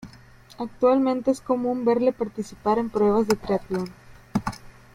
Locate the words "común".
1.41-1.85